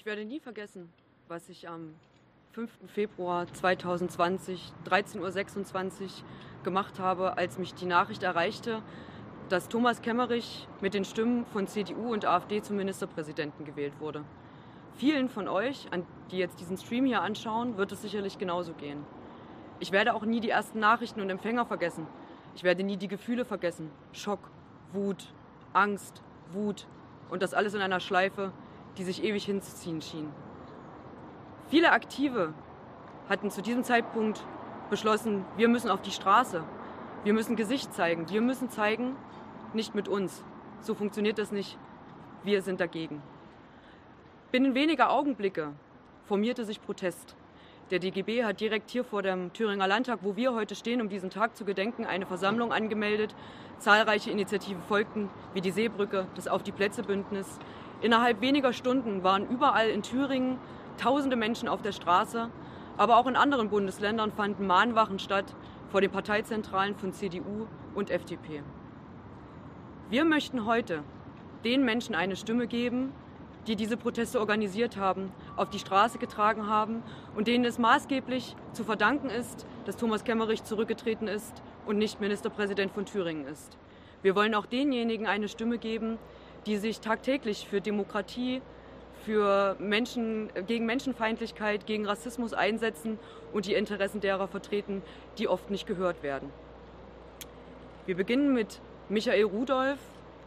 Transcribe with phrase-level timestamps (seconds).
[0.00, 0.90] Ich werde nie vergessen,
[1.28, 1.94] was ich am
[2.52, 2.70] 5.
[2.86, 6.08] Februar 2020, 13.26 Uhr
[6.62, 8.82] gemacht habe, als mich die Nachricht erreichte,
[9.50, 14.24] dass Thomas Kemmerich mit den Stimmen von CDU und AfD zum Ministerpräsidenten gewählt wurde.
[14.94, 15.86] Vielen von euch,
[16.30, 19.04] die jetzt diesen Stream hier anschauen, wird es sicherlich genauso gehen.
[19.80, 22.06] Ich werde auch nie die ersten Nachrichten und Empfänger vergessen.
[22.54, 23.90] Ich werde nie die Gefühle vergessen.
[24.12, 24.50] Schock,
[24.94, 25.30] Wut,
[25.74, 26.22] Angst,
[26.52, 26.86] Wut
[27.28, 28.54] und das alles in einer Schleife,
[29.00, 30.30] die sich ewig hinzuziehen schien.
[31.70, 32.52] Viele Aktive
[33.30, 34.44] hatten zu diesem Zeitpunkt
[34.90, 36.62] beschlossen, wir müssen auf die Straße,
[37.24, 39.16] wir müssen Gesicht zeigen, wir müssen zeigen,
[39.72, 40.44] nicht mit uns.
[40.82, 41.78] So funktioniert das nicht.
[42.44, 43.22] Wir sind dagegen.
[44.52, 45.72] Binnen weniger Augenblicke
[46.26, 47.36] formierte sich Protest.
[47.90, 51.30] Der DGB hat direkt hier vor dem Thüringer Landtag, wo wir heute stehen, um diesen
[51.30, 53.34] Tag zu gedenken, eine Versammlung angemeldet.
[53.78, 57.58] Zahlreiche Initiativen folgten, wie die Seebrücke, das Auf die Plätze Bündnis.
[58.02, 60.58] Innerhalb weniger Stunden waren überall in Thüringen
[60.96, 62.50] tausende Menschen auf der Straße,
[62.96, 65.54] aber auch in anderen Bundesländern fanden Mahnwachen statt
[65.90, 68.62] vor den Parteizentralen von CDU und FDP.
[70.08, 71.02] Wir möchten heute
[71.64, 73.12] den Menschen eine Stimme geben,
[73.66, 77.02] die diese Proteste organisiert haben, auf die Straße getragen haben
[77.36, 82.92] und denen es maßgeblich zu verdanken ist, dass Thomas Kemmerich zurückgetreten ist und nicht Ministerpräsident
[82.92, 83.76] von Thüringen ist.
[84.22, 86.18] Wir wollen auch denjenigen eine Stimme geben,
[86.66, 88.62] die sich tagtäglich für Demokratie,
[89.24, 93.18] für Menschen, gegen Menschenfeindlichkeit, gegen Rassismus einsetzen
[93.52, 95.02] und die Interessen derer vertreten,
[95.38, 96.50] die oft nicht gehört werden.
[98.06, 99.98] Wir beginnen mit Michael Rudolph,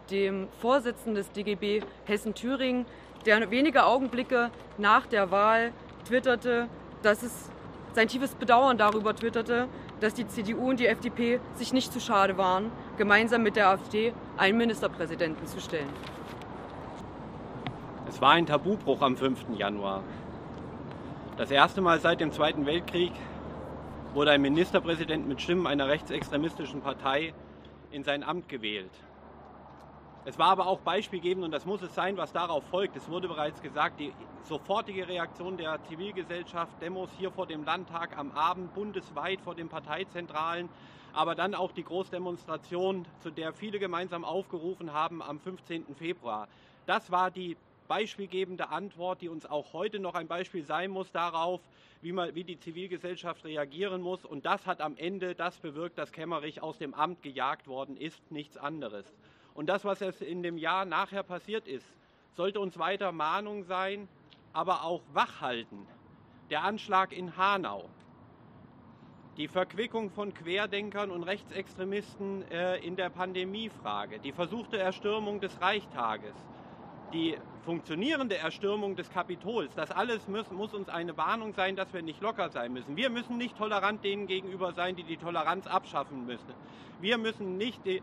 [0.10, 2.86] dem Vorsitzenden des DGB Hessen-Thüringen,
[3.26, 5.72] der wenige Augenblicke nach der Wahl
[6.08, 6.68] twitterte,
[7.04, 7.50] dass es
[7.94, 9.68] sein tiefes Bedauern darüber twitterte,
[10.02, 14.14] dass die CDU und die FDP sich nicht zu schade waren, gemeinsam mit der AfD
[14.38, 15.90] einen Ministerpräsidenten zu stellen.
[18.08, 19.58] Es war ein Tabubruch am 5.
[19.58, 20.04] Januar.
[21.38, 23.12] Das erste Mal seit dem Zweiten Weltkrieg
[24.14, 27.34] wurde ein Ministerpräsident mit Stimmen einer rechtsextremistischen Partei
[27.92, 28.92] in sein Amt gewählt.
[30.26, 32.96] Es war aber auch beispielgebend und das muss es sein, was darauf folgt.
[32.96, 34.14] Es wurde bereits gesagt, die
[34.44, 40.70] sofortige Reaktion der Zivilgesellschaft, Demos hier vor dem Landtag am Abend, bundesweit vor den Parteizentralen,
[41.14, 45.86] aber dann auch die Großdemonstration, zu der viele gemeinsam aufgerufen haben am 15.
[45.96, 46.48] Februar.
[46.86, 47.56] Das war die
[47.88, 51.62] beispielgebende Antwort, die uns auch heute noch ein Beispiel sein muss darauf,
[52.02, 54.26] wie, man, wie die Zivilgesellschaft reagieren muss.
[54.26, 58.32] Und das hat am Ende das bewirkt, dass Kemmerich aus dem Amt gejagt worden ist,
[58.32, 59.06] nichts anderes.
[59.54, 61.86] Und das, was jetzt in dem Jahr nachher passiert ist,
[62.36, 64.08] sollte uns weiter Mahnung sein,
[64.52, 65.86] aber auch wachhalten.
[66.50, 67.90] Der Anschlag in Hanau,
[69.38, 76.36] die Verquickung von Querdenkern und Rechtsextremisten äh, in der Pandemiefrage, die versuchte Erstürmung des Reichstages,
[77.14, 82.02] die funktionierende Erstürmung des Kapitols, das alles muss, muss, uns eine Warnung sein, dass wir
[82.02, 82.96] nicht locker sein müssen.
[82.96, 86.54] Wir müssen nicht tolerant denen gegenüber sein, die die Toleranz abschaffen müssen.
[87.00, 88.00] Wir müssen nicht äh,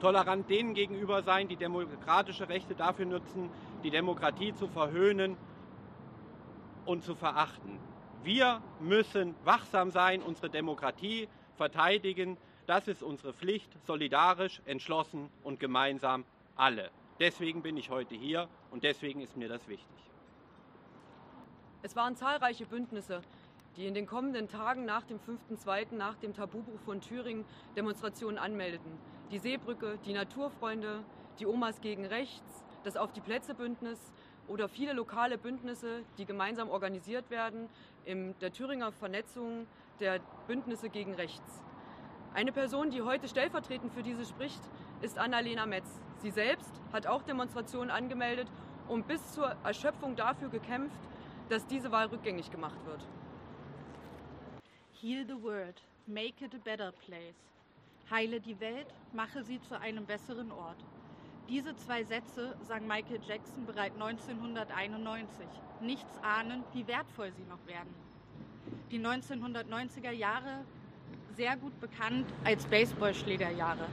[0.00, 3.50] tolerant denen gegenüber sein, die demokratische Rechte dafür nutzen,
[3.82, 5.36] die Demokratie zu verhöhnen
[6.84, 7.78] und zu verachten.
[8.24, 12.38] Wir müssen wachsam sein, unsere Demokratie verteidigen.
[12.66, 16.24] Das ist unsere Pflicht, solidarisch, entschlossen und gemeinsam
[16.56, 16.90] alle.
[17.20, 20.10] Deswegen bin ich heute hier und deswegen ist mir das wichtig.
[21.82, 23.20] Es waren zahlreiche Bündnisse,
[23.76, 27.44] die in den kommenden Tagen nach dem 5.2., nach dem Tabubruch von Thüringen,
[27.76, 28.92] Demonstrationen anmeldeten.
[29.32, 31.04] Die Seebrücke, die Naturfreunde,
[31.38, 33.98] die Omas gegen Rechts, das Auf die Plätze Bündnis
[34.48, 37.68] oder viele lokale Bündnisse, die gemeinsam organisiert werden
[38.04, 39.66] in der Thüringer Vernetzung
[40.00, 41.62] der Bündnisse gegen Rechts.
[42.34, 44.60] Eine Person, die heute stellvertretend für diese spricht,
[45.02, 46.00] ist Annalena Metz.
[46.18, 48.48] Sie selbst hat auch Demonstrationen angemeldet
[48.88, 50.98] und bis zur Erschöpfung dafür gekämpft,
[51.48, 53.00] dass diese Wahl rückgängig gemacht wird.
[55.00, 57.36] Heal the world, make it a better place.
[58.10, 60.82] Heile die Welt, mache sie zu einem besseren Ort.
[61.48, 65.46] Diese zwei Sätze sang Michael Jackson bereits 1991,
[65.80, 67.94] nichts ahnend, wie wertvoll sie noch werden.
[68.90, 70.64] Die 1990er Jahre
[71.36, 73.86] sehr gut bekannt als Baseballschlägerjahre.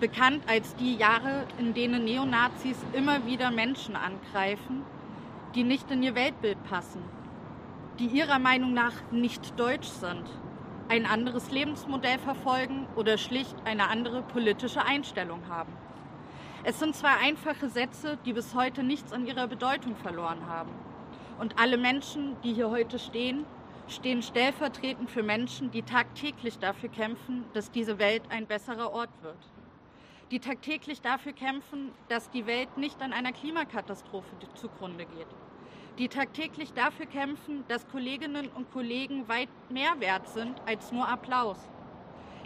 [0.00, 4.82] Bekannt als die Jahre, in denen Neonazis immer wieder Menschen angreifen,
[5.54, 7.02] die nicht in ihr Weltbild passen,
[7.98, 10.24] die ihrer Meinung nach nicht deutsch sind
[10.88, 15.72] ein anderes Lebensmodell verfolgen oder schlicht eine andere politische Einstellung haben.
[16.68, 20.72] Es sind zwei einfache Sätze, die bis heute nichts an ihrer Bedeutung verloren haben.
[21.38, 23.44] Und alle Menschen, die hier heute stehen,
[23.86, 29.38] stehen stellvertretend für Menschen, die tagtäglich dafür kämpfen, dass diese Welt ein besserer Ort wird.
[30.32, 35.28] Die tagtäglich dafür kämpfen, dass die Welt nicht an einer Klimakatastrophe zugrunde geht.
[35.98, 41.58] die tagtäglich dafür kämpfen, dass Kolleginnen und Kollegen weit mehr wert sind als nur Applaus,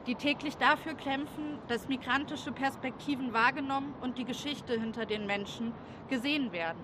[0.07, 5.73] die täglich dafür kämpfen, dass migrantische Perspektiven wahrgenommen und die Geschichte hinter den Menschen
[6.09, 6.83] gesehen werden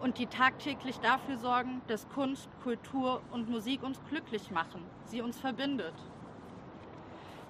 [0.00, 5.38] und die tagtäglich dafür sorgen, dass Kunst, Kultur und Musik uns glücklich machen, sie uns
[5.38, 5.94] verbindet.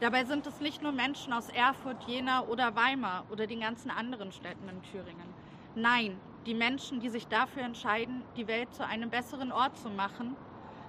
[0.00, 4.32] Dabei sind es nicht nur Menschen aus Erfurt, Jena oder Weimar oder den ganzen anderen
[4.32, 5.34] Städten in Thüringen.
[5.74, 10.36] Nein, die Menschen, die sich dafür entscheiden, die Welt zu einem besseren Ort zu machen,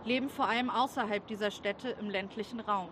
[0.05, 2.89] leben vor allem außerhalb dieser Städte im ländlichen Raum.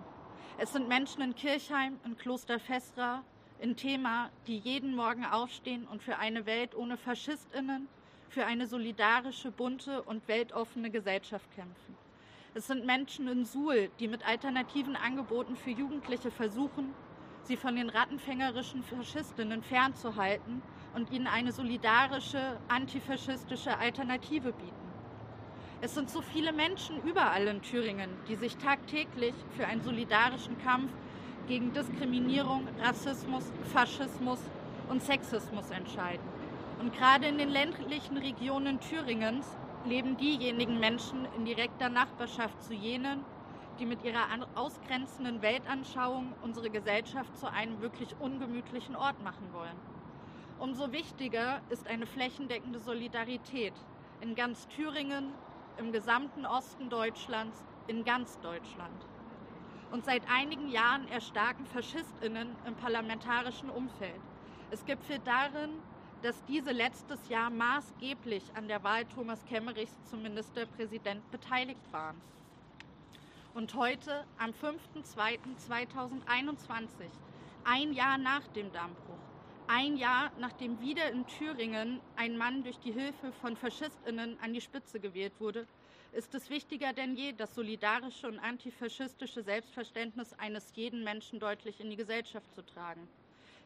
[0.61, 3.23] Es sind Menschen in Kirchheim, in Kloster Festra,
[3.61, 7.87] in Thema, die jeden Morgen aufstehen und für eine Welt ohne Faschistinnen,
[8.27, 11.95] für eine solidarische, bunte und weltoffene Gesellschaft kämpfen.
[12.55, 16.93] Es sind Menschen in Suhl, die mit alternativen Angeboten für Jugendliche versuchen,
[17.43, 20.61] sie von den rattenfängerischen Faschistinnen fernzuhalten
[20.93, 24.88] und ihnen eine solidarische, antifaschistische Alternative bieten.
[25.81, 30.91] Es sind so viele Menschen überall in Thüringen, die sich tagtäglich für einen solidarischen Kampf
[31.47, 34.39] gegen Diskriminierung, Rassismus, Faschismus
[34.89, 36.27] und Sexismus entscheiden.
[36.81, 39.45] Und gerade in den ländlichen Regionen Thüringens
[39.85, 43.23] leben diejenigen Menschen in direkter Nachbarschaft zu jenen,
[43.79, 49.77] die mit ihrer ausgrenzenden Weltanschauung unsere Gesellschaft zu einem wirklich ungemütlichen Ort machen wollen.
[50.59, 53.73] Umso wichtiger ist eine flächendeckende Solidarität
[54.19, 55.31] in ganz Thüringen,
[55.79, 58.93] im gesamten Osten Deutschlands, in ganz Deutschland.
[59.91, 64.21] Und seit einigen Jahren erstarken Faschistinnen im parlamentarischen Umfeld.
[64.71, 65.79] Es gipfelt darin,
[66.21, 72.21] dass diese letztes Jahr maßgeblich an der Wahl Thomas Kemmerichs zum Ministerpräsident beteiligt waren.
[73.55, 77.09] Und heute, am 5.2.2021,
[77.63, 79.18] ein Jahr nach dem Dammbruch,
[79.69, 84.61] ein Jahr nachdem wieder in Thüringen ein Mann durch die Hilfe von Faschistinnen an die
[84.61, 85.67] Spitze gewählt wurde,
[86.11, 91.91] ist es wichtiger denn je, das solidarische und antifaschistische Selbstverständnis eines jeden Menschen deutlich in
[91.91, 93.07] die Gesellschaft zu tragen.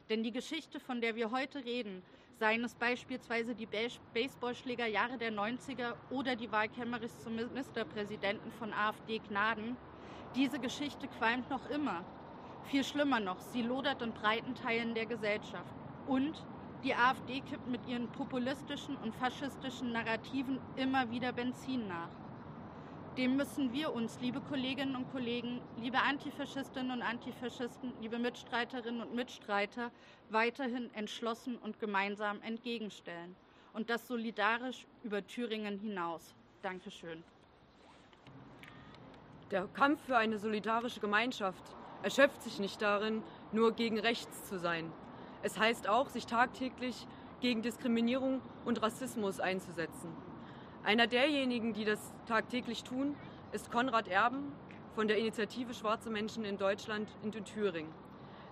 [0.09, 2.03] Denn die Geschichte, von der wir heute reden,
[2.38, 3.69] seien es beispielsweise die
[4.13, 9.77] Baseballschlägerjahre der 90er oder die Wahl Kemmerichs zum Ministerpräsidenten von AfD Gnaden,
[10.35, 12.03] diese Geschichte qualmt noch immer.
[12.65, 15.82] Viel schlimmer noch, sie lodert in breiten Teilen der Gesellschaft.
[16.07, 16.44] Und
[16.83, 22.09] die AfD kippt mit ihren populistischen und faschistischen Narrativen immer wieder Benzin nach.
[23.17, 29.13] Dem müssen wir uns, liebe Kolleginnen und Kollegen, liebe Antifaschistinnen und Antifaschisten, liebe Mitstreiterinnen und
[29.13, 29.91] Mitstreiter,
[30.29, 33.35] weiterhin entschlossen und gemeinsam entgegenstellen.
[33.73, 36.33] Und das solidarisch über Thüringen hinaus.
[36.63, 37.23] Dankeschön.
[39.51, 41.63] Der Kampf für eine solidarische Gemeinschaft
[42.01, 43.21] erschöpft sich nicht darin,
[43.51, 44.91] nur gegen rechts zu sein.
[45.44, 47.06] Es heißt auch, sich tagtäglich
[47.42, 50.10] gegen Diskriminierung und Rassismus einzusetzen.
[50.84, 53.16] Einer derjenigen, die das tagtäglich tun,
[53.51, 54.54] ist Konrad Erben
[54.95, 57.92] von der Initiative Schwarze Menschen in Deutschland in Thüringen.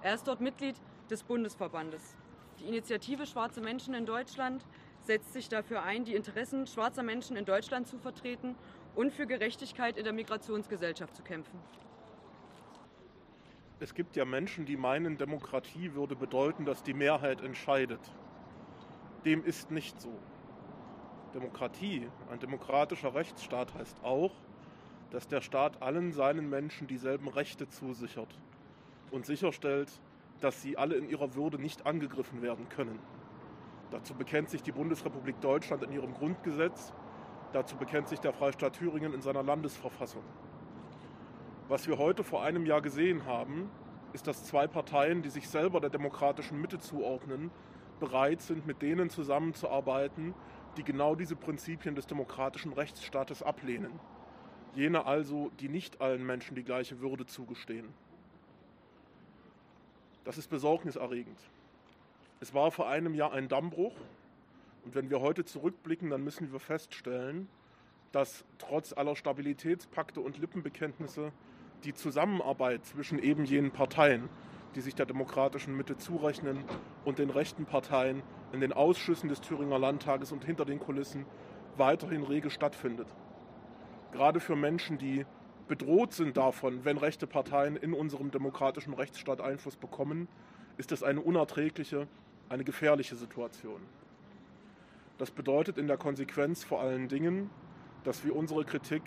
[0.01, 0.75] Er ist dort Mitglied
[1.09, 2.15] des Bundesverbandes.
[2.59, 4.65] Die Initiative Schwarze Menschen in Deutschland
[4.99, 8.55] setzt sich dafür ein, die Interessen schwarzer Menschen in Deutschland zu vertreten
[8.95, 11.59] und für Gerechtigkeit in der Migrationsgesellschaft zu kämpfen.
[13.81, 17.99] Es gibt ja Menschen, die meinen, Demokratie würde bedeuten, dass die Mehrheit entscheidet.
[19.25, 20.13] Dem ist nicht so.
[21.33, 24.33] Demokratie, ein demokratischer Rechtsstaat heißt auch,
[25.09, 28.39] dass der Staat allen seinen Menschen dieselben Rechte zusichert
[29.09, 29.89] und sicherstellt,
[30.41, 32.99] dass sie alle in ihrer Würde nicht angegriffen werden können.
[33.89, 36.93] Dazu bekennt sich die Bundesrepublik Deutschland in ihrem Grundgesetz,
[37.51, 40.23] dazu bekennt sich der Freistaat Thüringen in seiner Landesverfassung.
[41.71, 43.71] Was wir heute vor einem Jahr gesehen haben,
[44.11, 47.49] ist, dass zwei Parteien, die sich selber der demokratischen Mitte zuordnen,
[48.01, 50.33] bereit sind, mit denen zusammenzuarbeiten,
[50.75, 54.01] die genau diese Prinzipien des demokratischen Rechtsstaates ablehnen.
[54.75, 57.87] Jene also, die nicht allen Menschen die gleiche Würde zugestehen.
[60.25, 61.39] Das ist besorgniserregend.
[62.41, 63.95] Es war vor einem Jahr ein Dammbruch
[64.83, 67.47] und wenn wir heute zurückblicken, dann müssen wir feststellen,
[68.11, 71.31] dass trotz aller Stabilitätspakte und Lippenbekenntnisse
[71.83, 74.29] die Zusammenarbeit zwischen eben jenen Parteien,
[74.75, 76.63] die sich der demokratischen Mitte zurechnen,
[77.03, 78.21] und den rechten Parteien
[78.53, 81.25] in den Ausschüssen des Thüringer Landtages und hinter den Kulissen
[81.77, 83.07] weiterhin rege stattfindet.
[84.11, 85.25] Gerade für Menschen, die
[85.67, 90.27] bedroht sind davon, wenn rechte Parteien in unserem demokratischen Rechtsstaat Einfluss bekommen,
[90.77, 92.07] ist es eine unerträgliche,
[92.49, 93.81] eine gefährliche Situation.
[95.17, 97.49] Das bedeutet in der Konsequenz vor allen Dingen,
[98.03, 99.03] dass wir unsere Kritik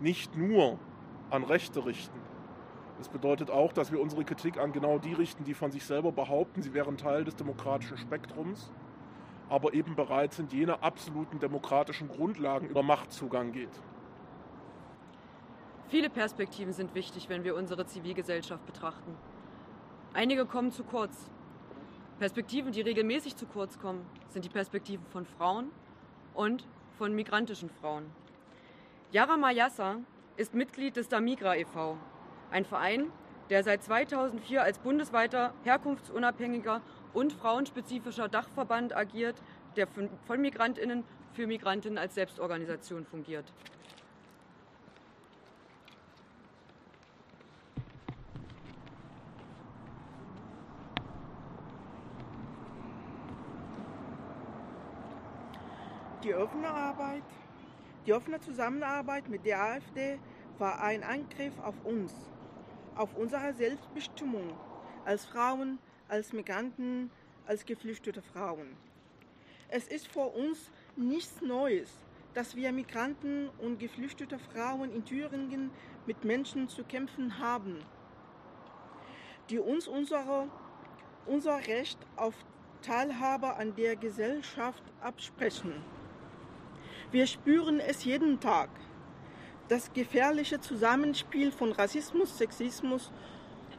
[0.00, 0.78] nicht nur
[1.30, 2.18] an Rechte richten.
[2.98, 6.12] Das bedeutet auch, dass wir unsere Kritik an genau die richten, die von sich selber
[6.12, 8.70] behaupten, sie wären Teil des demokratischen Spektrums,
[9.48, 13.70] aber eben bereits in jene absoluten demokratischen Grundlagen über Machtzugang geht.
[15.88, 19.16] Viele Perspektiven sind wichtig, wenn wir unsere Zivilgesellschaft betrachten.
[20.12, 21.30] Einige kommen zu kurz.
[22.18, 25.70] Perspektiven, die regelmäßig zu kurz kommen, sind die Perspektiven von Frauen
[26.34, 26.66] und
[26.98, 28.04] von migrantischen Frauen.
[29.10, 29.96] Yara Mayassa
[30.40, 31.98] ist Mitglied des Damigra e.V.,
[32.50, 33.12] ein Verein,
[33.50, 36.80] der seit 2004 als bundesweiter herkunftsunabhängiger
[37.12, 39.34] und frauenspezifischer Dachverband agiert,
[39.76, 41.04] der von Migrantinnen
[41.34, 43.44] für Migrantinnen als Selbstorganisation fungiert.
[56.24, 57.24] Die offene Arbeit,
[58.06, 60.18] die offene Zusammenarbeit mit der AfD
[60.60, 62.12] war ein Angriff auf uns,
[62.94, 64.52] auf unsere Selbstbestimmung
[65.04, 67.10] als Frauen, als Migranten,
[67.46, 68.76] als geflüchtete Frauen.
[69.68, 71.90] Es ist vor uns nichts Neues,
[72.34, 75.70] dass wir Migranten und geflüchtete Frauen in Thüringen
[76.06, 77.78] mit Menschen zu kämpfen haben,
[79.48, 80.48] die uns unsere,
[81.26, 82.34] unser Recht auf
[82.82, 85.72] Teilhabe an der Gesellschaft absprechen.
[87.10, 88.70] Wir spüren es jeden Tag.
[89.70, 93.12] Das gefährliche Zusammenspiel von Rassismus, Sexismus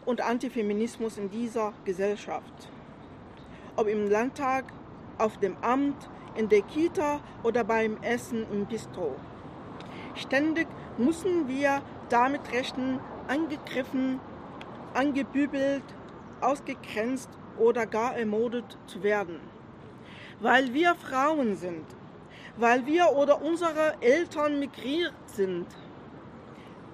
[0.05, 2.69] und Antifeminismus in dieser Gesellschaft.
[3.75, 4.71] Ob im Landtag,
[5.17, 9.17] auf dem Amt, in der Kita oder beim Essen im Bistro.
[10.15, 10.67] Ständig
[10.98, 14.21] müssen wir damit rechnen, angegriffen,
[14.93, 15.83] angebübelt,
[16.39, 19.41] ausgegrenzt oder gar ermordet zu werden.
[20.39, 21.83] Weil wir Frauen sind,
[22.58, 25.67] weil wir oder unsere Eltern migriert sind.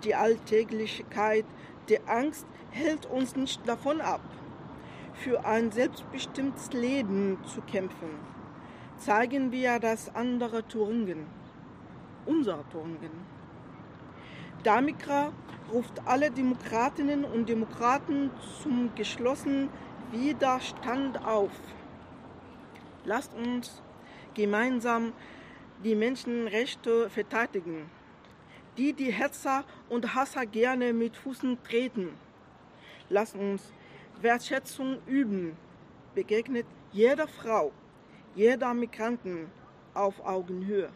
[0.04, 1.46] Die Alltäglichkeit
[1.90, 4.22] der Angst hält uns nicht davon ab,
[5.14, 8.10] für ein selbstbestimmtes Leben zu kämpfen.
[8.98, 11.26] Zeigen wir das andere Thüringen,
[12.26, 13.26] unser Thüringen.
[14.64, 15.32] Damikra
[15.72, 19.70] ruft alle Demokratinnen und Demokraten zum geschlossenen
[20.12, 21.52] Widerstand auf.
[23.06, 23.82] Lasst uns
[24.34, 25.14] gemeinsam
[25.84, 27.90] die Menschenrechte verteidigen,
[28.78, 32.10] die die Hetzer und Hasser gerne mit Füßen treten.
[33.10, 33.72] Lass uns
[34.22, 35.56] Wertschätzung üben,
[36.16, 37.72] begegnet jeder Frau,
[38.36, 39.52] jeder Migranten
[39.94, 40.90] auf Augenhöhe.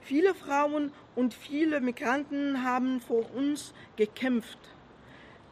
[0.00, 4.58] Viele Frauen und viele Migranten haben vor uns gekämpft,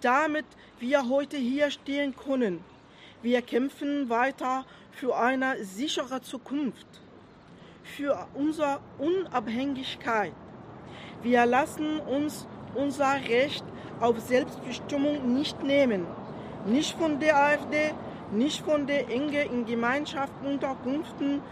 [0.00, 0.46] damit
[0.78, 2.64] wir heute hier stehen können.
[3.22, 7.01] Wir kämpfen weiter für eine sichere Zukunft
[7.82, 10.32] für unsere Unabhängigkeit.
[11.22, 13.64] Wir lassen uns unser Recht
[14.00, 16.06] auf Selbstbestimmung nicht nehmen.
[16.66, 17.92] Nicht von der AfD,
[18.32, 21.42] nicht von der Enge in Gemeinschaften, Unterkünften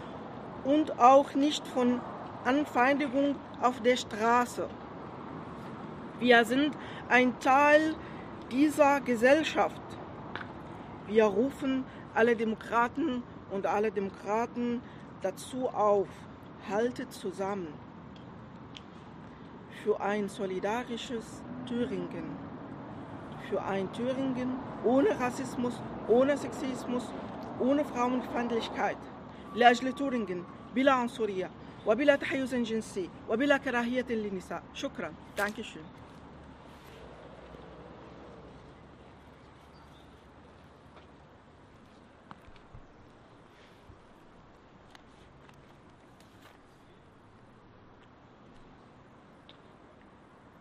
[0.64, 2.00] und auch nicht von
[2.44, 4.68] Anfeindung auf der Straße.
[6.20, 6.74] Wir sind
[7.08, 7.94] ein Teil
[8.50, 9.80] dieser Gesellschaft.
[11.06, 11.84] Wir rufen
[12.14, 14.80] alle Demokraten und alle Demokraten
[15.21, 16.07] dazu auf,
[16.69, 17.67] haltet zusammen
[19.83, 22.25] für ein solidarisches Thüringen,
[23.49, 24.49] für ein Thüringen
[24.83, 27.03] ohne Rassismus, ohne Sexismus,
[27.59, 28.97] ohne Frauenfeindlichkeit.
[29.55, 30.43] لأجل تورنجن
[30.75, 31.49] بلا عنصرية
[31.87, 35.98] وبلا تحيز جنسي وبلا كراهية للنساء شكرا Dankeschön.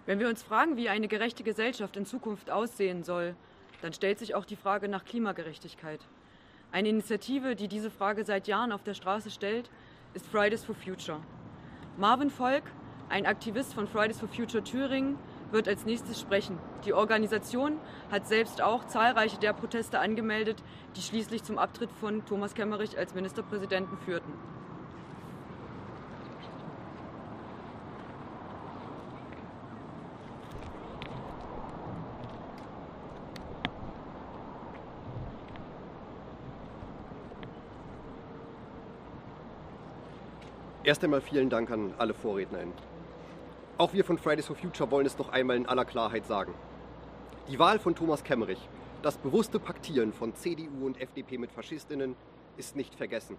[0.10, 3.36] Wenn wir uns fragen, wie eine gerechte Gesellschaft in Zukunft aussehen soll,
[3.84, 6.00] dann stellt sich auch die Frage nach Klimagerechtigkeit.
[6.72, 9.70] Eine Initiative, die diese Frage seit Jahren auf der Straße stellt,
[10.16, 11.20] ist Fridays for Future.
[11.96, 12.64] Marvin Volk,
[13.10, 15.16] ein Aktivist von Fridays for Future Thüringen,
[15.52, 16.58] wird als nächstes sprechen.
[16.86, 17.78] Die Organisation
[18.10, 20.64] hat selbst auch zahlreiche der Proteste angemeldet,
[20.96, 24.34] die schließlich zum Abtritt von Thomas Kemmerich als Ministerpräsidenten führten.
[40.90, 42.74] Erst einmal vielen Dank an alle VorrednerInnen.
[43.78, 46.52] Auch wir von Fridays for Future wollen es noch einmal in aller Klarheit sagen.
[47.48, 48.68] Die Wahl von Thomas Kemmerich,
[49.04, 52.16] das bewusste Paktieren von CDU und FDP mit FaschistInnen
[52.58, 53.38] ist nicht vergessen.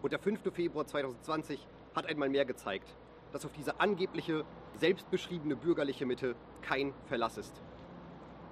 [0.00, 0.40] Und der 5.
[0.54, 2.88] Februar 2020 hat einmal mehr gezeigt,
[3.30, 4.46] dass auf diese angebliche,
[4.80, 7.60] selbstbeschriebene bürgerliche Mitte kein Verlass ist.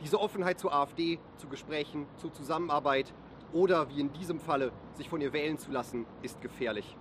[0.03, 3.15] Diese Offenheit zur AfD, zu Gesprächen, zur Zusammenarbeit,
[3.55, 6.95] oder wie in diesem Falle sich von ihr wählen zu lassen, ist gefährlich.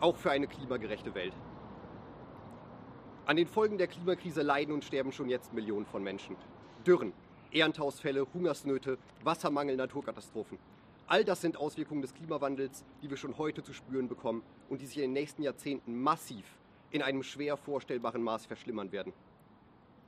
[0.00, 1.32] Auch für eine klimagerechte Welt.
[3.26, 6.36] An den Folgen der Klimakrise leiden und sterben schon jetzt Millionen von Menschen.
[6.86, 7.12] Dürren,
[7.52, 10.58] Ernteausfälle, Hungersnöte, Wassermangel, Naturkatastrophen.
[11.08, 14.86] All das sind Auswirkungen des Klimawandels, die wir schon heute zu spüren bekommen und die
[14.86, 16.44] sich in den nächsten Jahrzehnten massiv
[16.92, 19.12] in einem schwer vorstellbaren Maß verschlimmern werden.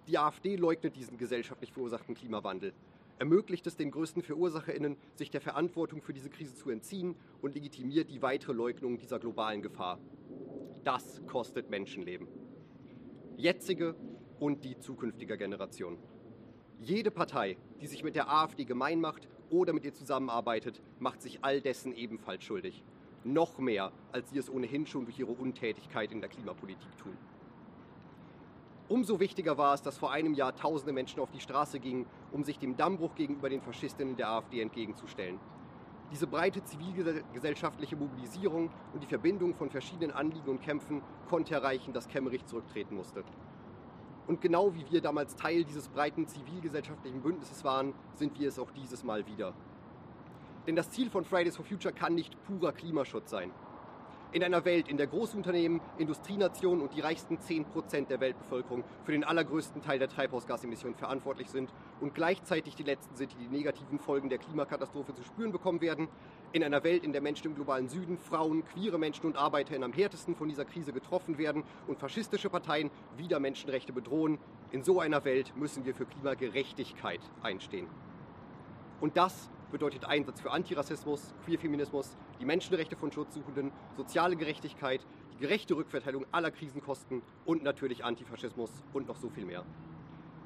[0.06, 2.72] Die AfD leugnet diesen gesellschaftlich verursachten Klimawandel,
[3.20, 8.10] ermöglicht es den größten VerursacherInnen, sich der Verantwortung für diese Krise zu entziehen und legitimiert
[8.10, 10.00] die weitere Leugnung dieser globalen Gefahr.
[10.84, 12.26] Das kostet Menschenleben.
[13.36, 13.94] Jetzige
[14.38, 15.98] und die zukünftiger Generation.
[16.80, 21.44] Jede Partei, die sich mit der AfD gemein macht oder mit ihr zusammenarbeitet, macht sich
[21.44, 22.82] all dessen ebenfalls schuldig.
[23.22, 27.18] Noch mehr, als sie es ohnehin schon durch ihre Untätigkeit in der Klimapolitik tun.
[28.90, 32.42] Umso wichtiger war es, dass vor einem Jahr tausende Menschen auf die Straße gingen, um
[32.42, 35.38] sich dem Dammbruch gegenüber den Faschistinnen der AfD entgegenzustellen.
[36.10, 42.08] Diese breite zivilgesellschaftliche Mobilisierung und die Verbindung von verschiedenen Anliegen und Kämpfen konnte erreichen, dass
[42.08, 43.22] Kemmerich zurücktreten musste.
[44.26, 48.72] Und genau wie wir damals Teil dieses breiten zivilgesellschaftlichen Bündnisses waren, sind wir es auch
[48.72, 49.54] dieses Mal wieder.
[50.66, 53.52] Denn das Ziel von Fridays for Future kann nicht purer Klimaschutz sein.
[54.32, 59.24] In einer Welt, in der Großunternehmen, Industrienationen und die reichsten 10% der Weltbevölkerung für den
[59.24, 61.68] allergrößten Teil der Treibhausgasemissionen verantwortlich sind
[62.00, 66.06] und gleichzeitig die Letzten sind, die die negativen Folgen der Klimakatastrophe zu spüren bekommen werden,
[66.52, 69.92] in einer Welt, in der Menschen im globalen Süden, Frauen, queere Menschen und ArbeiterInnen am
[69.92, 74.38] härtesten von dieser Krise getroffen werden und faschistische Parteien wieder Menschenrechte bedrohen,
[74.70, 77.88] in so einer Welt müssen wir für Klimagerechtigkeit einstehen.
[79.00, 85.76] Und das bedeutet Einsatz für Antirassismus, Queerfeminismus, die Menschenrechte von Schutzsuchenden, soziale Gerechtigkeit, die gerechte
[85.76, 89.64] Rückverteilung aller Krisenkosten und natürlich Antifaschismus und noch so viel mehr.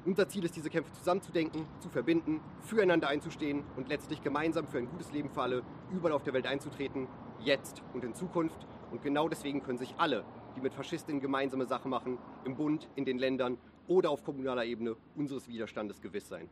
[0.05, 4.87] Unser Ziel ist, diese Kämpfe zusammenzudenken, zu verbinden, füreinander einzustehen und letztlich gemeinsam für ein
[4.87, 7.07] gutes Leben für alle überall auf der Welt einzutreten,
[7.39, 8.67] jetzt und in Zukunft.
[8.91, 10.23] Und genau deswegen können sich alle,
[10.55, 14.95] die mit Faschistinnen gemeinsame Sache machen, im Bund, in den Ländern oder auf kommunaler Ebene
[15.15, 16.49] unseres Widerstandes gewiss sein.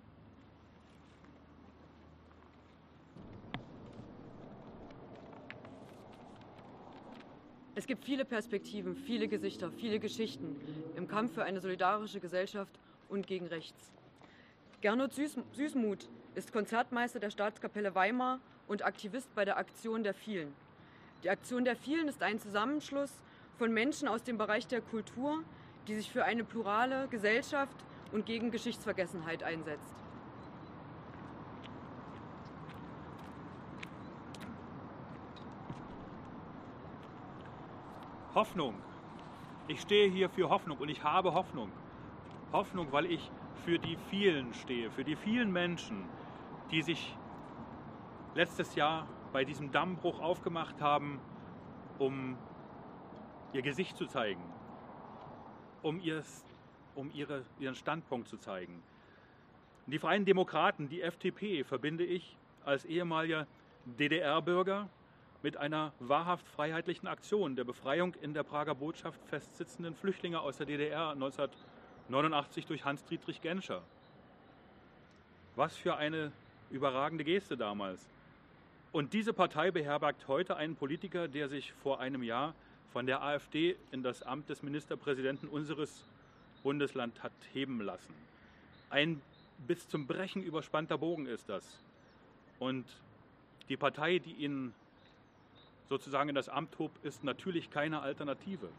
[7.76, 10.56] Es gibt viele Perspektiven, viele Gesichter, viele Geschichten
[10.96, 13.92] im Kampf für eine solidarische Gesellschaft und gegen rechts.
[14.82, 20.54] Gernot Süß Süßmuth ist Konzertmeister der Staatskapelle Weimar und Aktivist bei der Aktion der Vielen.
[21.24, 23.22] Die Aktion der Vielen ist ein Zusammenschluss
[23.58, 25.44] von Menschen aus dem Bereich der Kultur,
[25.88, 27.76] die sich für eine plurale Gesellschaft
[28.12, 30.03] und gegen Geschichtsvergessenheit einsetzt.
[38.36, 38.74] Hoffnung.
[39.68, 41.72] Ich stehe hier für Hoffnung und ich habe Hoffnung.
[42.52, 43.32] Hoffnung, weil ich
[43.64, 46.04] für die vielen stehe, für die vielen Menschen,
[46.72, 47.16] die sich
[48.36, 51.20] letztes Jahr bei diesem Dammbruch aufgemacht haben,
[52.00, 52.36] um
[53.54, 54.42] ihr Gesicht zu zeigen,
[55.84, 56.44] um, ihres,
[56.96, 58.82] um ihre, ihren Standpunkt zu zeigen.
[59.86, 63.46] Die Freien Demokraten, die FDP, verbinde ich als ehemaliger
[63.86, 64.90] DDR-Bürger
[65.44, 70.66] mit einer wahrhaft freiheitlichen Aktion der Befreiung in der Prager Botschaft festsitzenden Flüchtlinge aus der
[70.66, 73.84] DDR 1989 durch Hans-Dietrich Genscher.
[75.56, 76.32] Was für eine
[76.72, 78.10] überragende Geste damals.
[78.94, 82.56] Und diese Partei beherbergt heute einen Politiker, der sich vor einem Jahr
[82.94, 86.08] von der AfD in das Amt des Ministerpräsidenten unseres
[86.64, 88.14] Bundeslands hat heben lassen.
[88.90, 89.22] Ein
[89.68, 91.80] bis zum Brechen überspannter Bogen ist das.
[92.60, 92.86] Und
[93.68, 94.74] die Partei, die ihn
[95.90, 98.70] sozusagen in das Amt hob, ist natürlich keine Alternative.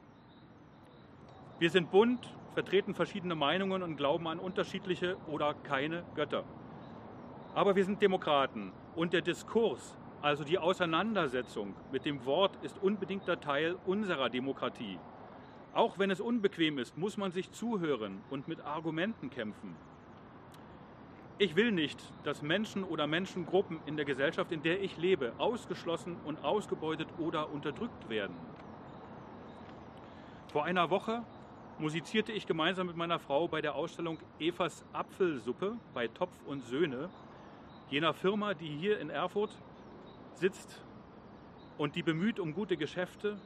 [1.58, 6.44] Wir sind bunt, vertreten verschiedene Meinungen und glauben an unterschiedliche oder keine Götter.
[7.54, 13.40] Aber wir sind Demokraten und der Diskurs, also die Auseinandersetzung mit dem Wort, ist unbedingter
[13.40, 14.98] Teil unserer Demokratie.
[15.74, 19.76] Auch wenn es unbequem ist, muss man sich zuhören und mit Argumenten kämpfen.
[21.36, 26.16] Ich will nicht, dass Menschen oder Menschengruppen in der Gesellschaft, in der ich lebe, ausgeschlossen
[26.24, 28.36] und ausgebeutet oder unterdrückt werden.
[30.52, 31.24] Vor einer Woche
[31.80, 37.10] musizierte ich gemeinsam mit meiner Frau bei der Ausstellung Evas Apfelsuppe bei Topf und Söhne,
[37.90, 39.50] jener Firma, die hier in Erfurt
[40.38, 40.80] sitzt
[41.78, 43.36] und die bemüht um gute Geschäfte,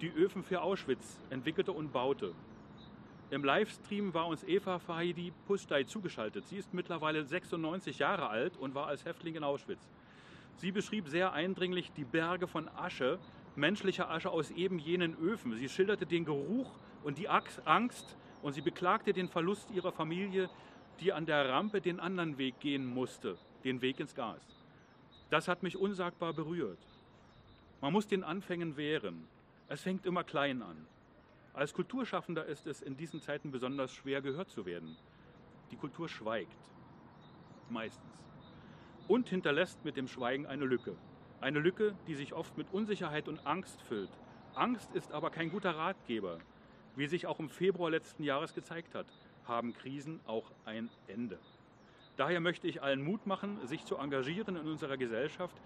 [0.00, 2.34] die Öfen für Auschwitz entwickelte und baute.
[3.32, 6.46] Im Livestream war uns Eva Fahidi Pustai zugeschaltet.
[6.48, 9.88] Sie ist mittlerweile 96 Jahre alt und war als Häftling in Auschwitz.
[10.56, 13.18] Sie beschrieb sehr eindringlich die Berge von Asche,
[13.56, 15.56] menschlicher Asche aus eben jenen Öfen.
[15.56, 16.70] Sie schilderte den Geruch
[17.04, 20.50] und die Angst und sie beklagte den Verlust ihrer Familie,
[21.00, 24.42] die an der Rampe den anderen Weg gehen musste, den Weg ins Gas.
[25.30, 26.86] Das hat mich unsagbar berührt.
[27.80, 29.26] Man muss den Anfängen wehren.
[29.68, 30.86] Es fängt immer klein an.
[31.54, 34.96] Als Kulturschaffender ist es in diesen Zeiten besonders schwer gehört zu werden.
[35.70, 36.56] Die Kultur schweigt.
[37.68, 38.10] Meistens.
[39.06, 40.96] Und hinterlässt mit dem Schweigen eine Lücke.
[41.42, 44.08] Eine Lücke, die sich oft mit Unsicherheit und Angst füllt.
[44.54, 46.38] Angst ist aber kein guter Ratgeber.
[46.96, 49.06] Wie sich auch im Februar letzten Jahres gezeigt hat,
[49.44, 51.38] haben Krisen auch ein Ende.
[52.16, 55.56] Daher möchte ich allen Mut machen, sich zu engagieren in unserer Gesellschaft,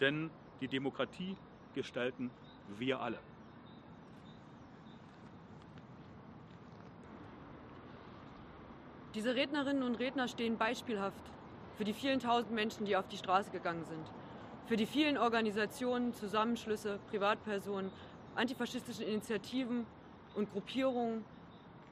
[0.00, 0.30] denn
[0.60, 1.36] die Demokratie
[1.74, 2.30] gestalten
[2.78, 3.18] wir alle.
[9.14, 11.22] Diese Rednerinnen und Redner stehen beispielhaft
[11.76, 14.04] für die vielen tausend Menschen, die auf die Straße gegangen sind,
[14.66, 17.92] für die vielen Organisationen, Zusammenschlüsse, Privatpersonen,
[18.34, 19.86] antifaschistischen Initiativen
[20.34, 21.24] und Gruppierungen,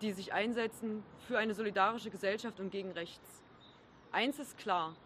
[0.01, 3.43] die sich einsetzen für eine solidarische Gesellschaft und gegen rechts.
[4.11, 4.97] Eins ist klar,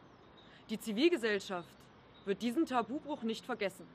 [0.70, 1.68] die Zivilgesellschaft
[2.24, 3.86] wird diesen Tabubruch nicht vergessen.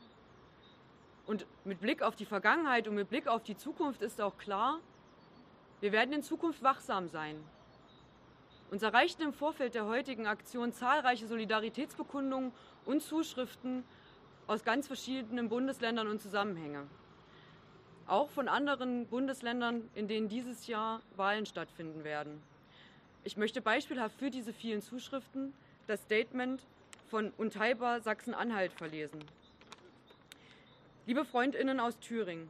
[1.25, 4.79] Und mit Blick auf die Vergangenheit und mit Blick auf die Zukunft ist auch klar,
[5.79, 7.43] wir werden in Zukunft wachsam sein.
[8.71, 12.51] Uns erreichten im Vorfeld der heutigen Aktion zahlreiche Solidaritätsbekundungen
[12.85, 13.83] und Zuschriften
[14.47, 16.87] aus ganz verschiedenen Bundesländern und Zusammenhänge
[18.11, 22.43] auch von anderen Bundesländern, in denen dieses Jahr Wahlen stattfinden werden.
[23.23, 25.53] Ich möchte beispielhaft für diese vielen Zuschriften
[25.87, 26.61] das Statement
[27.09, 29.23] von Unteilbar Sachsen-Anhalt verlesen.
[31.05, 32.49] Liebe Freundinnen aus Thüringen,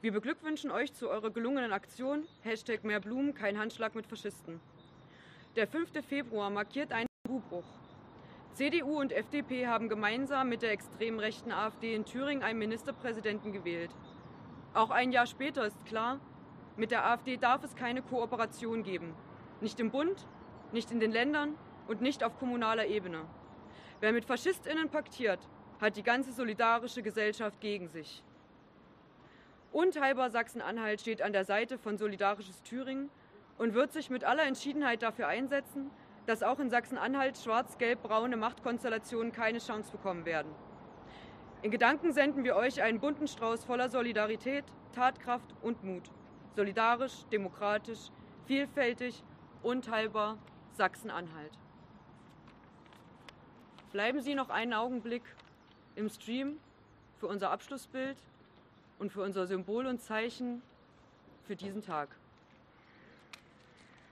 [0.00, 4.60] wir beglückwünschen euch zu eurer gelungenen Aktion Hashtag mehr Blumen, kein Handschlag mit Faschisten.
[5.58, 5.90] Der 5.
[6.06, 7.64] Februar markiert einen Tabubruch.
[8.52, 13.90] CDU und FDP haben gemeinsam mit der extremen rechten AfD in Thüringen einen Ministerpräsidenten gewählt.
[14.72, 16.20] Auch ein Jahr später ist klar,
[16.76, 19.16] mit der AfD darf es keine Kooperation geben.
[19.60, 20.28] Nicht im Bund,
[20.70, 21.56] nicht in den Ländern
[21.88, 23.24] und nicht auf kommunaler Ebene.
[23.98, 25.40] Wer mit FaschistInnen paktiert,
[25.80, 28.22] hat die ganze solidarische Gesellschaft gegen sich.
[29.72, 33.10] Unteilbar Sachsen-Anhalt steht an der Seite von Solidarisches Thüringen
[33.58, 35.90] und wird sich mit aller Entschiedenheit dafür einsetzen,
[36.26, 40.52] dass auch in Sachsen-Anhalt schwarz-gelb-braune Machtkonstellationen keine Chance bekommen werden.
[41.62, 46.10] In Gedanken senden wir euch einen bunten Strauß voller Solidarität, Tatkraft und Mut.
[46.54, 48.10] Solidarisch, demokratisch,
[48.46, 49.24] vielfältig,
[49.62, 50.38] unteilbar
[50.72, 51.58] Sachsen-Anhalt.
[53.90, 55.22] Bleiben Sie noch einen Augenblick
[55.96, 56.58] im Stream
[57.16, 58.18] für unser Abschlussbild
[58.98, 60.62] und für unser Symbol und Zeichen
[61.44, 62.10] für diesen Tag.